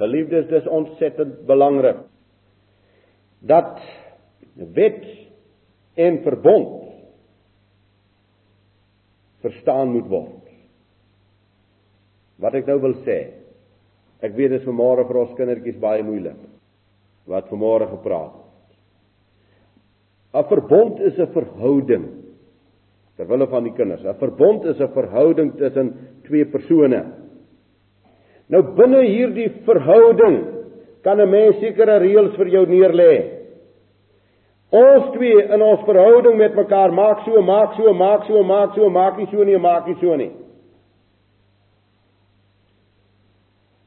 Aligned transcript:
Geliefdes, 0.00 0.48
dis 0.48 0.68
ontsettend 0.68 1.42
belangrik 1.48 2.06
dat 3.40 3.80
wet 4.76 5.04
en 5.96 6.18
verbond 6.24 6.84
verstaan 9.40 9.92
moet 9.92 10.08
word. 10.08 10.36
Wat 12.40 12.56
ek 12.56 12.68
nou 12.68 12.78
wil 12.80 12.96
sê, 13.04 13.18
ek 14.24 14.36
weet 14.36 14.54
dit 14.54 14.60
is 14.60 14.68
vanmôre 14.68 15.06
vir 15.08 15.20
ons 15.22 15.36
kindertjies 15.38 15.80
baie 15.80 16.04
moeilik 16.04 16.40
wat 17.30 17.48
vanmôre 17.52 17.88
gepraat 17.92 18.36
het. 18.36 18.46
'n 20.34 20.44
Verbond 20.48 21.00
is 21.00 21.18
'n 21.18 21.32
verhouding 21.32 22.06
terwille 23.16 23.46
van 23.46 23.64
die 23.64 23.72
kinders. 23.72 24.04
'n 24.04 24.18
Verbond 24.18 24.64
is 24.64 24.80
'n 24.80 24.92
verhouding 24.92 25.56
tussen 25.56 25.92
twee 26.24 26.44
persone. 26.44 27.02
Nou 28.50 28.62
binne 28.74 29.04
hierdie 29.06 29.48
verhouding 29.66 30.38
kan 31.02 31.20
'n 31.20 31.30
mens 31.30 31.60
sekere 31.60 31.98
reëls 31.98 32.36
vir 32.36 32.48
jou 32.48 32.66
neerlê. 32.66 33.40
Ons 34.70 35.12
twee 35.14 35.42
in 35.54 35.62
ons 35.62 35.80
verhouding 35.86 36.36
met 36.36 36.54
mekaar 36.54 36.92
maak 36.92 37.24
so, 37.24 37.42
maak 37.42 37.74
so, 37.74 37.92
maak 37.92 38.26
so, 38.26 38.42
maak 38.42 38.74
so, 38.74 38.90
maak 38.90 39.16
nie 39.18 39.26
so 39.30 39.44
nie, 39.44 39.58
maak 39.58 39.86
nie 39.86 39.96
so 40.00 40.16
nie. 40.16 40.30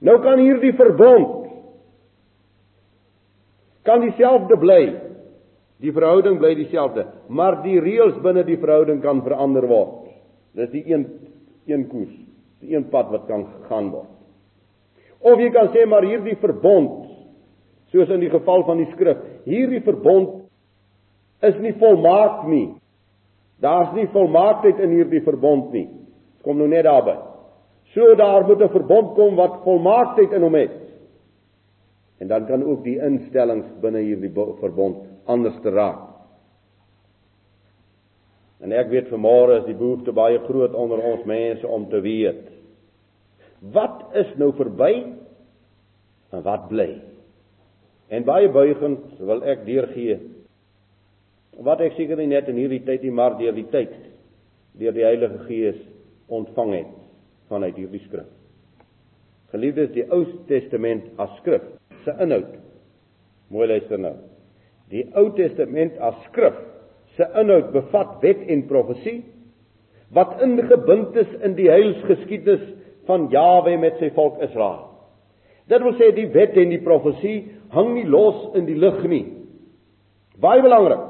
Nou 0.03 0.17
kan 0.19 0.39
hierdie 0.39 0.73
verbond 0.75 1.39
kan 3.83 4.03
dieselfde 4.03 4.57
bly. 4.59 4.83
Die 5.83 5.91
verhouding 5.91 6.37
bly 6.39 6.53
dieselfde, 6.55 7.05
maar 7.27 7.61
die 7.63 7.79
reëls 7.79 8.21
binne 8.23 8.45
die 8.47 8.59
verhouding 8.59 9.01
kan 9.03 9.21
verander 9.25 9.67
word. 9.67 10.07
Dis 10.55 10.71
die 10.71 10.83
een 10.87 11.07
een 11.67 11.87
koers, 11.87 12.15
die 12.59 12.75
een 12.75 12.89
pad 12.91 13.11
wat 13.11 13.27
kan 13.27 13.45
gegaan 13.47 13.89
word. 13.91 14.12
Of 15.23 15.39
jy 15.39 15.49
kan 15.55 15.71
sê 15.71 15.85
maar 15.87 16.03
hierdie 16.03 16.35
verbond 16.41 17.07
soos 17.93 18.09
in 18.11 18.23
die 18.23 18.31
geval 18.31 18.65
van 18.67 18.79
die 18.81 18.89
skrif, 18.91 19.19
hierdie 19.45 19.83
verbond 19.85 20.41
is 21.45 21.59
nie 21.61 21.75
volmaak 21.79 22.47
nie. 22.49 22.73
Daar's 23.63 23.93
nie 23.95 24.07
volmaaktheid 24.11 24.79
in 24.83 24.95
hierdie 24.97 25.21
verbond 25.23 25.71
nie. 25.75 25.85
Kom 26.43 26.57
nou 26.59 26.67
net 26.67 26.83
daarby. 26.87 27.15
So 27.93 28.15
daar 28.15 28.47
moet 28.47 28.61
'n 28.61 28.69
verbond 28.69 29.13
kom 29.15 29.35
wat 29.35 29.63
volmaaktheid 29.63 30.31
in 30.31 30.41
hom 30.41 30.55
het. 30.55 30.79
En 32.19 32.27
dan 32.27 32.45
kan 32.45 32.63
ook 32.63 32.83
die 32.83 32.99
instellings 32.99 33.65
binne 33.81 33.99
hierdie 33.99 34.31
verbond 34.59 34.97
anders 35.25 35.59
te 35.61 35.69
raak. 35.69 35.99
En 38.63 38.71
ek 38.71 38.89
weet 38.89 39.09
vanmôre 39.11 39.59
is 39.59 39.65
die 39.65 39.75
behoefte 39.75 40.11
baie 40.11 40.39
groot 40.39 40.73
onder 40.73 41.01
ons 41.03 41.23
mense 41.23 41.67
om 41.67 41.89
te 41.89 41.99
weet 42.01 42.47
wat 43.71 44.15
is 44.19 44.33
nou 44.41 44.51
verby 44.57 44.91
en 46.33 46.43
wat 46.43 46.67
bly. 46.67 46.89
En 48.11 48.25
baie 48.27 48.49
buigend 48.51 49.05
wil 49.23 49.43
ek 49.47 49.63
deurgee 49.67 50.19
wat 51.63 51.83
ek 51.85 51.93
seker 51.95 52.17
nie 52.17 52.31
net 52.31 52.49
in 52.49 52.57
hierdie 52.57 52.81
tyd 52.83 53.03
nie, 53.05 53.13
maar 53.13 53.37
deur 53.37 53.53
die 53.55 53.67
tyd 53.71 53.93
deur 54.79 54.95
die 54.95 55.05
Heilige 55.05 55.43
Gees 55.45 55.79
ontvang 56.33 56.71
het 56.79 56.93
vanuit 57.51 57.77
hierdie 57.77 58.01
skrif. 58.07 58.29
Geliefdes, 59.53 59.91
die 59.93 60.07
Ou 60.09 60.23
Testament 60.49 61.11
as 61.21 61.29
skrif 61.43 61.65
se 62.03 62.15
inhoud. 62.25 62.55
Mooi 63.53 63.67
luister 63.69 64.01
nou. 64.01 64.15
Die 64.89 65.05
Ou 65.13 65.29
Testament 65.37 65.99
as 66.01 66.17
skrif 66.31 66.57
se 67.13 67.27
inhoud 67.37 67.69
bevat 67.75 68.17
wet 68.25 68.41
en 68.49 68.65
profesie 68.69 69.19
wat 70.13 70.41
ingebind 70.45 71.15
is 71.21 71.29
in 71.45 71.53
die 71.57 71.69
heilsgeskiedenis 71.69 72.65
van 73.07 73.27
Jawe 73.31 73.77
met 73.77 73.99
sy 73.99 74.09
volk 74.15 74.39
Israel. 74.45 74.89
Dit 75.71 75.83
wil 75.83 75.95
sê 75.99 76.11
die 76.15 76.29
wet 76.33 76.57
en 76.59 76.73
die 76.73 76.83
profesie 76.83 77.37
hang 77.73 77.93
nie 77.95 78.07
los 78.07 78.49
in 78.57 78.67
die 78.67 78.77
lug 78.79 78.99
nie. 79.07 79.25
Baie 80.43 80.63
belangrik. 80.63 81.03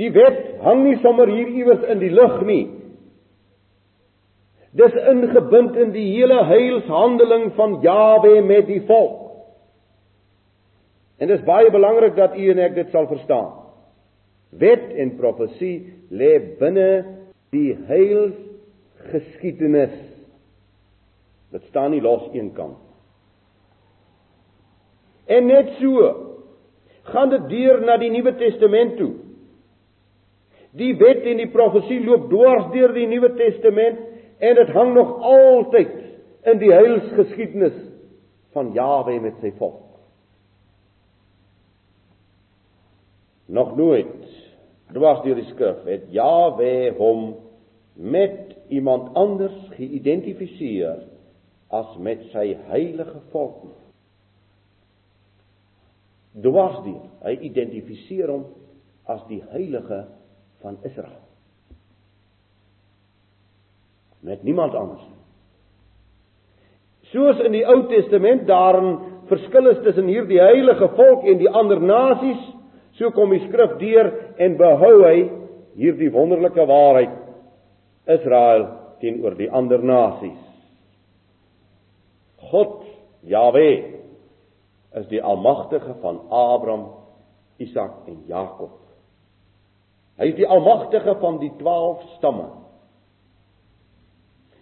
Die 0.00 0.10
wet 0.14 0.40
hang 0.64 0.82
nie 0.84 0.98
sommer 1.02 1.30
hier 1.30 1.50
iewers 1.54 1.84
in 1.90 2.00
die 2.02 2.12
lug 2.14 2.40
nie. 2.46 2.64
Dis 4.74 4.94
ingebind 5.06 5.76
in 5.78 5.92
die 5.94 6.08
hele 6.16 6.40
heilshandeling 6.48 7.52
van 7.54 7.76
Jawe 7.82 8.40
met 8.42 8.66
die 8.66 8.80
volk. 8.88 9.20
En 11.22 11.30
dit 11.30 11.38
is 11.38 11.46
baie 11.46 11.70
belangrik 11.70 12.16
dat 12.18 12.34
u 12.34 12.50
en 12.50 12.58
ek 12.58 12.74
dit 12.74 12.90
sal 12.90 13.06
verstaan. 13.06 13.52
Wet 14.58 14.90
en 14.98 15.14
profesie 15.18 15.94
lê 16.10 16.38
binne 16.58 17.04
die 17.54 17.78
heilsgeskiedenis. 17.86 19.94
Dit 21.54 21.62
staan 21.70 21.92
nie 21.94 22.02
los 22.02 22.24
eenkant. 22.34 22.80
En 25.30 25.46
net 25.46 25.76
so 25.78 26.08
gaan 27.12 27.30
dit 27.30 27.44
deur 27.52 27.78
na 27.84 27.94
die 28.00 28.10
Nuwe 28.10 28.34
Testament 28.40 28.96
toe. 28.98 29.12
Die 30.74 30.90
wet 30.98 31.22
en 31.30 31.38
die 31.38 31.50
profesie 31.52 32.00
loop 32.02 32.26
dwars 32.32 32.66
deur 32.74 32.92
die 32.96 33.06
Nuwe 33.06 33.30
Testament 33.38 34.02
en 34.42 34.58
dit 34.58 34.74
hang 34.74 34.92
nog 34.96 35.14
altyd 35.22 35.94
in 36.50 36.60
die 36.60 36.72
heilsgeskiedenis 36.74 37.78
van 38.56 38.74
Jawe 38.74 39.14
met 39.22 39.38
sy 39.40 39.54
volk. 39.60 39.80
Nog 43.46 43.76
nooit 43.78 44.28
dwars 44.94 45.22
deur 45.22 45.38
die 45.38 45.48
skrif 45.54 45.86
het 45.86 46.10
Jawe 46.12 46.74
hom 46.98 47.26
met 47.94 48.56
iemand 48.74 49.14
anders 49.14 49.56
geïdentifiseer 49.78 51.13
as 51.74 51.96
met 51.98 52.22
sy 52.32 52.52
heilige 52.70 53.20
volk 53.32 53.64
nie. 53.66 53.78
Dwars 56.44 56.80
deur, 56.82 57.02
hy 57.22 57.34
identifiseer 57.46 58.30
hom 58.32 58.46
as 59.10 59.22
die 59.28 59.40
heilige 59.52 60.04
van 60.64 60.78
Israel. 60.86 61.22
Met 64.24 64.42
niemand 64.46 64.74
anders 64.74 65.02
nie. 65.04 65.20
Soos 67.12 67.38
in 67.46 67.54
die 67.54 67.62
Ou 67.68 67.84
Testament 67.90 68.46
daarin 68.48 68.96
verskil 69.28 69.70
is 69.70 69.82
tussen 69.84 70.08
hierdie 70.10 70.40
heilige 70.42 70.88
volk 70.96 71.26
en 71.30 71.38
die 71.38 71.50
ander 71.50 71.78
nasies, 71.78 72.40
so 72.98 73.12
kom 73.14 73.30
die 73.34 73.44
skrif 73.44 73.76
deur 73.78 74.10
en 74.42 74.56
behou 74.58 74.96
hy 75.04 75.18
hierdie 75.78 76.10
wonderlike 76.14 76.66
waarheid 76.70 77.14
Israel 78.16 78.66
teenoor 79.02 79.36
die 79.38 79.50
ander 79.50 79.82
nasies. 79.84 80.43
God 82.50 82.84
Jahwe 83.28 83.70
is 84.94 85.06
die 85.10 85.22
almagtige 85.22 85.96
van 86.02 86.20
Abraham, 86.30 86.88
Isak 87.58 88.06
en 88.08 88.22
Jakob. 88.28 88.78
Hy 90.18 90.30
is 90.30 90.36
die 90.38 90.46
almagtige 90.46 91.16
van 91.18 91.40
die 91.42 91.50
12 91.58 92.04
stamme. 92.18 92.46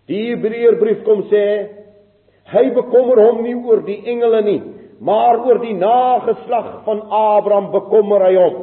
Die 0.09 0.22
Hebreërbrief 0.31 1.04
kom 1.06 1.26
sê 1.31 1.44
hy 2.53 2.65
bekommer 2.75 3.20
hom 3.22 3.43
nie 3.44 3.54
oor 3.54 3.84
die 3.87 4.00
engele 4.09 4.41
nie, 4.47 4.60
maar 5.03 5.43
oor 5.44 5.60
die 5.62 5.76
nageslag 5.76 6.82
van 6.87 7.04
Abraham 7.06 7.70
bekommer 7.75 8.25
hy 8.26 8.34
hom. 8.38 8.59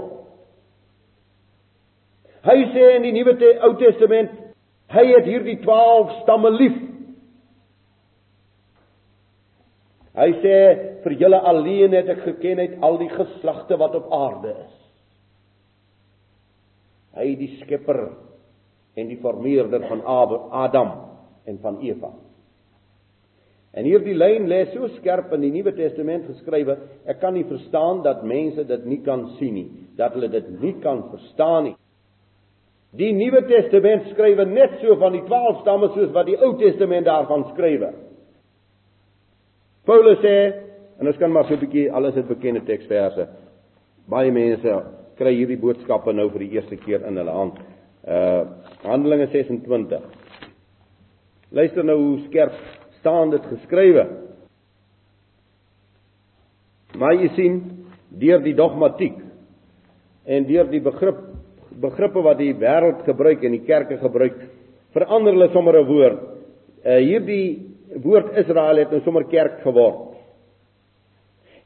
Hy 2.50 2.60
sê 2.74 2.92
in 2.98 3.06
die 3.08 3.14
Nuwe 3.16 3.36
Ou 3.68 3.74
Testament, 3.80 4.32
hy 4.90 5.06
het 5.12 5.28
hierdie 5.28 5.60
12 5.62 6.22
stamme 6.24 6.52
lief. 6.56 6.78
Hy 10.20 10.32
sê 10.44 10.56
vir 11.04 11.16
julle 11.22 11.40
alleen 11.48 11.96
het 11.96 12.10
ek 12.12 12.26
geken 12.26 12.60
uit 12.60 12.78
al 12.84 12.98
die 13.00 13.12
geslagte 13.14 13.78
wat 13.80 13.96
op 13.96 14.12
aarde 14.12 14.54
is 14.58 14.80
hy 17.20 17.34
die 17.40 17.52
skepper 17.60 18.00
en 19.00 19.10
die 19.10 19.20
vormeerder 19.22 19.86
van 19.90 20.02
Adam 20.06 20.92
en 21.50 21.60
van 21.64 21.80
Eva. 21.86 22.12
En 23.78 23.86
hierdie 23.86 24.16
lyn 24.18 24.48
lê 24.50 24.64
so 24.74 24.88
skerp 24.98 25.34
in 25.38 25.44
die 25.46 25.52
Nuwe 25.54 25.76
Testament 25.78 26.26
geskrywe, 26.30 26.76
ek 27.10 27.20
kan 27.22 27.36
nie 27.38 27.46
verstaan 27.48 28.02
dat 28.06 28.26
mense 28.28 28.66
dit 28.66 28.88
nie 28.90 29.02
kan 29.06 29.28
sien 29.38 29.54
nie, 29.60 29.68
dat 29.98 30.16
hulle 30.18 30.30
dit 30.34 30.48
nie 30.62 30.74
kan 30.82 31.04
verstaan 31.12 31.70
nie. 31.70 31.76
Die 32.98 33.12
Nuwe 33.14 33.44
Testament 33.46 34.10
skrywe 34.16 34.48
net 34.50 34.80
so 34.82 34.98
van 35.02 35.14
die 35.14 35.22
12 35.28 35.60
stamme 35.62 35.92
soos 35.94 36.14
wat 36.16 36.26
die 36.32 36.40
Ou 36.40 36.56
Testament 36.58 37.06
daarvan 37.06 37.46
skrywe. 37.52 37.92
Paulus 39.90 40.20
sê, 40.22 40.36
en 41.02 41.08
ons 41.10 41.18
kan 41.18 41.32
maar 41.34 41.48
so 41.48 41.56
'n 41.56 41.64
bietjie 41.64 41.92
alles 41.92 42.14
het 42.14 42.28
bekende 42.28 42.62
teksverse. 42.62 43.26
Baie 44.06 44.32
mense 44.32 44.74
kry 45.18 45.34
hierdie 45.34 45.58
boodskappe 45.58 46.14
nou 46.14 46.30
vir 46.30 46.40
die 46.40 46.52
eerste 46.54 46.76
keer 46.76 47.08
in 47.08 47.18
hulle 47.18 47.32
hand. 47.32 47.56
Uh 48.06 48.46
Handelinge 48.84 49.28
26. 49.28 50.02
Luister 51.52 51.84
nou 51.84 51.98
hoe 51.98 52.20
skerp 52.28 52.54
staan 53.00 53.30
dit 53.30 53.46
geskrywe. 53.46 54.06
Maar 56.98 57.14
jy 57.14 57.30
sien 57.36 57.86
deur 58.10 58.40
die 58.40 58.54
dogmatiek 58.54 59.18
en 60.26 60.46
deur 60.46 60.70
die 60.70 60.82
begrip 60.82 61.18
begrippe 61.82 62.22
wat 62.22 62.38
die 62.38 62.54
wêreld 62.54 63.04
gebruik 63.06 63.44
en 63.44 63.52
die 63.52 63.66
kerke 63.66 63.98
gebruik, 63.98 64.38
verander 64.94 65.34
hulle 65.34 65.50
sommer 65.50 65.80
'n 65.82 65.86
woord. 65.86 66.20
Uh 66.86 66.98
hierdie 66.98 67.69
woord 68.04 68.38
Israel 68.38 68.78
het 68.84 68.92
nou 68.94 69.02
sommer 69.06 69.26
kerk 69.30 69.62
geword. 69.66 70.18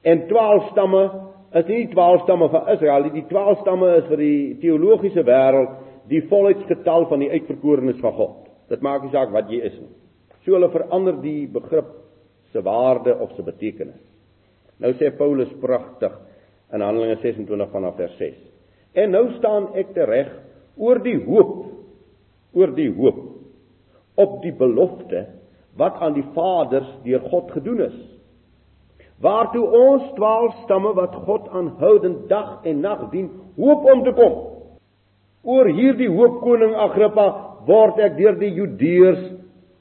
En 0.03 0.27
12 0.27 0.69
stamme 0.71 1.03
is 1.53 1.67
nie 1.67 1.83
die 1.85 1.93
12 1.93 2.23
stamme 2.25 2.49
van 2.51 2.69
Israel 2.73 3.05
nie. 3.07 3.15
Die 3.21 3.27
12 3.29 3.59
stamme 3.63 3.89
is 3.97 4.07
vir 4.09 4.21
die 4.23 4.39
teologiese 4.63 5.23
wêreld 5.27 5.79
die 6.11 6.23
volheidsgetal 6.27 7.07
van 7.11 7.23
die 7.23 7.31
uitverkorenes 7.31 8.01
van 8.03 8.15
God. 8.17 8.39
Dit 8.71 8.83
maak 8.83 9.05
nie 9.05 9.13
saak 9.13 9.31
wat 9.35 9.51
jy 9.51 9.61
is 9.63 9.75
nie. 9.79 9.91
So 10.43 10.57
hulle 10.57 10.71
verander 10.73 11.19
die 11.23 11.45
begrip 11.51 11.91
se 12.51 12.63
waarde 12.63 13.15
of 13.23 13.31
se 13.37 13.45
betekenis. 13.45 14.01
Nou 14.83 14.91
sê 14.99 15.13
Paulus 15.15 15.51
pragtig 15.61 16.15
in 16.73 16.83
Handelinge 16.83 17.19
26 17.21 17.71
vanaf 17.71 17.95
vers 17.99 18.17
6. 18.19 18.39
En 18.99 19.13
nou 19.13 19.27
staan 19.37 19.69
ek 19.79 19.93
tereg 19.95 20.31
oor 20.75 20.99
die 21.03 21.19
hoop 21.23 21.53
oor 22.53 22.73
die 22.75 22.89
hoop 22.93 23.21
op 24.21 24.41
die 24.43 24.53
belofte 24.53 25.23
wat 25.77 25.99
aan 26.01 26.13
die 26.13 26.25
vaders 26.35 26.89
deur 27.03 27.23
God 27.31 27.51
gedoen 27.51 27.81
is. 27.87 27.99
Waartoe 29.23 29.63
ons 29.63 30.09
12 30.17 30.63
stamme 30.63 30.93
wat 30.97 31.15
God 31.25 31.47
aanhoudend 31.49 32.27
dag 32.29 32.65
en 32.67 32.81
nag 32.83 33.07
dien, 33.11 33.29
hoop 33.55 33.85
om 33.85 34.03
te 34.03 34.13
kom. 34.17 34.33
Oor 35.43 35.69
hierdie 35.71 36.09
hoop 36.11 36.41
koning 36.43 36.75
Agrippa 36.75 37.27
word 37.67 37.99
ek 38.03 38.17
deur 38.17 38.35
die 38.39 38.51
Judeërs 38.55 39.23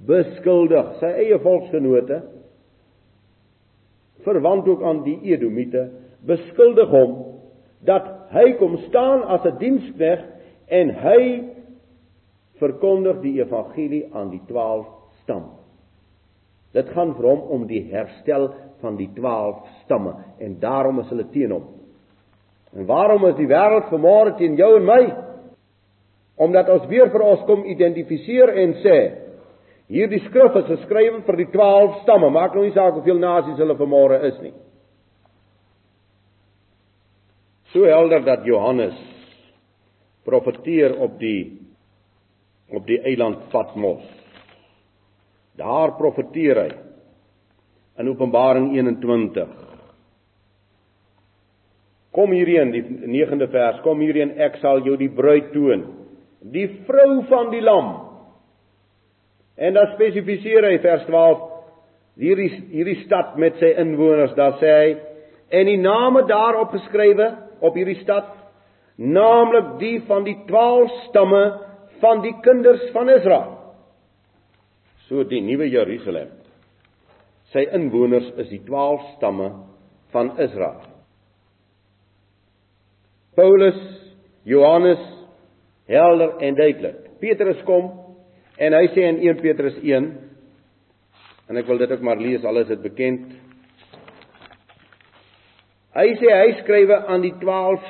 beskuldig, 0.07 0.97
sy 0.99 1.11
eie 1.25 1.39
volksgenote 1.43 2.23
verwant 4.23 4.69
ook 4.71 4.83
aan 4.87 5.03
die 5.03 5.17
Edomite, 5.33 5.89
beskuldig 6.27 6.91
hom 6.95 7.15
dat 7.87 8.07
hy 8.31 8.53
kom 8.61 8.77
staan 8.89 9.25
as 9.27 9.43
'n 9.45 9.59
diensknegt 9.59 10.29
en 10.71 10.91
hy 10.91 11.23
verkondig 12.63 13.21
die 13.21 13.41
evangelie 13.43 14.07
aan 14.15 14.31
die 14.31 14.43
12 14.47 14.87
stam. 15.23 15.62
Dit 16.73 16.89
gaan 16.95 17.13
vir 17.19 17.29
hom 17.29 17.43
om 17.53 17.67
die 17.69 17.83
herstel 17.91 18.49
van 18.81 18.97
die 18.97 19.11
12 19.17 19.63
stamme 19.85 20.15
en 20.41 20.57
daarom 20.61 21.01
is 21.03 21.11
hulle 21.13 21.29
teen 21.35 21.53
hom. 21.53 21.67
En 22.73 22.87
waarom 22.89 23.27
is 23.29 23.37
die 23.37 23.49
wêreld 23.51 23.91
vanmôre 23.93 24.37
teen 24.39 24.57
jou 24.57 24.71
en 24.79 24.89
my? 24.89 25.03
Omdat 26.41 26.71
ons 26.73 26.89
weer 26.89 27.13
vir 27.13 27.25
ons 27.27 27.45
kom 27.49 27.67
identifiseer 27.69 28.55
en 28.65 28.75
sê 28.81 28.99
hierdie 29.93 30.23
skrif 30.25 30.57
is 30.63 30.71
geskrywe 30.71 31.21
vir 31.27 31.41
die 31.43 31.51
12 31.53 31.99
stamme, 32.07 32.31
maak 32.33 32.55
nou 32.57 32.65
nie 32.65 32.73
saak 32.73 32.97
hoeveel 32.97 33.21
nasies 33.21 33.61
hulle 33.61 33.77
vanmôre 33.77 34.23
is 34.31 34.39
nie. 34.41 34.55
So 37.73 37.85
helder 37.89 38.25
dat 38.25 38.49
Johannes 38.49 38.97
profeteer 40.25 40.97
op 41.01 41.19
die 41.21 41.59
op 42.73 42.87
die 42.89 42.99
eiland 43.05 43.51
Patmos. 43.53 44.22
Daar 45.59 45.97
profeteer 45.99 46.61
hy 46.63 46.71
in 48.01 48.09
Openbaring 48.09 48.71
21. 48.73 49.51
Kom 52.13 52.33
hierheen, 52.33 52.73
die 52.73 52.83
9de 52.83 53.49
vers, 53.53 53.81
kom 53.85 54.01
hierheen, 54.05 54.35
ek 54.41 54.59
sal 54.61 54.83
jou 54.85 54.97
die 55.01 55.11
bruid 55.13 55.53
toon, 55.55 55.87
die 56.53 56.67
vrou 56.89 57.23
van 57.29 57.53
die 57.53 57.63
lam. 57.65 57.93
En 59.57 59.77
dan 59.77 59.93
spesifiseer 59.95 60.67
hy 60.69 60.77
vers 60.85 61.05
12 61.09 61.49
hierdie 62.21 62.51
hierdie 62.73 62.99
stad 63.07 63.37
met 63.41 63.57
sy 63.61 63.73
inwoners, 63.81 64.35
daar 64.37 64.59
sê 64.61 64.73
hy 64.73 64.93
en 65.53 65.69
die 65.69 65.81
name 65.81 66.25
daarop 66.29 66.73
geskrywe 66.73 67.29
op 67.65 67.77
hierdie 67.77 68.01
stad 68.03 68.29
naamlik 68.97 69.77
die 69.81 69.99
van 70.09 70.25
die 70.25 70.37
12 70.49 70.93
stamme 71.09 71.43
van 72.01 72.21
die 72.25 72.35
kinders 72.45 72.85
van 72.93 73.09
Israel. 73.13 73.62
So 75.09 75.25
die 75.29 75.43
nuwe 75.45 75.69
Jerusalem. 75.71 76.31
Sy 77.53 77.67
inwoners 77.77 78.31
is 78.41 78.49
die 78.53 78.63
12 78.65 79.15
stamme 79.17 79.49
van 80.15 80.33
Israel. 80.41 80.89
Paulus, 83.37 83.79
Johannes 84.45 85.01
helder 85.89 86.37
en 86.41 86.57
duidelik. 86.57 86.99
Petrus 87.21 87.61
kom 87.69 87.91
en 88.61 88.77
hy 88.77 88.87
sê 88.93 89.07
in 89.09 89.21
1 89.25 89.41
Petrus 89.41 89.79
1 89.81 90.11
en 91.49 91.61
ek 91.61 91.69
wil 91.69 91.81
dit 91.83 91.93
ook 91.93 92.05
maar 92.05 92.21
lees 92.21 92.45
al 92.49 92.63
is 92.63 92.71
dit 92.71 92.83
bekend. 92.85 93.33
Hy 95.93 96.09
sê 96.21 96.33
hy 96.33 96.53
skrywe 96.63 97.03
aan 97.13 97.25
die 97.25 97.35
12 97.41 97.89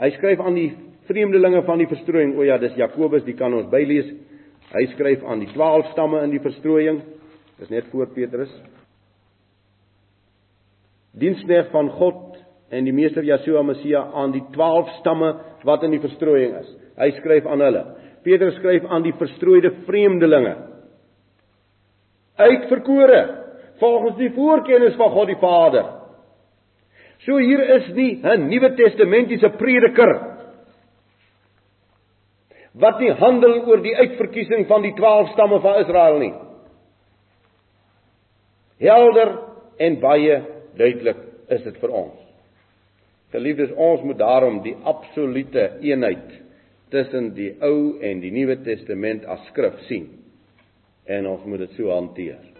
hy 0.00 0.10
skryf 0.16 0.42
aan 0.44 0.56
die 0.56 0.70
vreemdelinge 1.08 1.62
van 1.66 1.80
die 1.80 1.88
verstrooiing. 1.88 2.34
O 2.36 2.44
ja, 2.44 2.58
dis 2.60 2.76
Jakobus, 2.78 3.24
die 3.26 3.36
kan 3.38 3.54
ons 3.54 3.68
bylees. 3.72 4.08
Hy 4.74 4.86
skryf 4.94 5.22
aan 5.24 5.42
die 5.44 5.50
12 5.52 5.92
stamme 5.92 6.22
in 6.26 6.32
die 6.34 6.42
verstrooiing. 6.42 7.02
Dis 7.60 7.70
net 7.72 7.86
voor 7.92 8.10
Petrus. 8.14 8.50
Diensknegt 11.16 11.70
van 11.72 11.88
God 11.96 12.36
en 12.74 12.84
die 12.84 12.94
meester 12.94 13.24
Yeshua 13.24 13.62
Messia 13.64 14.02
aan 14.12 14.34
die 14.34 14.42
12 14.52 14.90
stamme 15.00 15.32
wat 15.64 15.86
in 15.86 15.94
die 15.94 16.02
verstrooiing 16.02 16.58
is. 16.58 16.68
Hy 16.98 17.10
skryf 17.20 17.46
aan 17.48 17.62
hulle. 17.64 17.84
Petrus 18.26 18.58
skryf 18.58 18.84
aan 18.90 19.06
die 19.06 19.14
verstrooide 19.16 19.70
vreemdelinge. 19.86 20.56
Uitverkore 22.36 23.22
volgens 23.80 24.16
die 24.18 24.32
voorkennis 24.34 24.96
van 24.98 25.12
God 25.14 25.30
die 25.30 25.40
Vader. 25.40 25.92
So 27.24 27.38
hier 27.38 27.62
is 27.78 27.88
nie 27.94 28.20
'n 28.22 28.48
Nuwe 28.48 28.74
Testamentiese 28.74 29.48
prediker 29.56 30.35
wat 32.80 33.00
nie 33.00 33.12
handel 33.20 33.60
oor 33.64 33.80
die 33.84 33.96
uitverkiesing 33.96 34.66
van 34.68 34.84
die 34.84 34.92
12 34.98 35.32
stamme 35.32 35.60
van 35.64 35.80
Israel 35.80 36.18
nie. 36.20 36.32
Helder 38.84 39.32
en 39.80 40.00
baie 40.00 40.40
duidelik 40.76 41.22
is 41.48 41.62
dit 41.64 41.78
vir 41.80 41.94
ons. 42.04 42.18
Geliefdes, 43.32 43.72
ons 43.72 44.04
moet 44.06 44.18
daarom 44.20 44.60
die 44.64 44.76
absolute 44.84 45.70
eenheid 45.84 46.28
tussen 46.92 47.32
die 47.34 47.54
Ou 47.64 47.96
en 48.04 48.20
die 48.22 48.30
Nuwe 48.32 48.58
Testament 48.64 49.24
as 49.28 49.42
skrif 49.50 49.80
sien 49.88 50.10
en 51.06 51.26
ons 51.30 51.44
moet 51.46 51.64
dit 51.64 51.74
so 51.78 51.90
hanteer. 51.92 52.55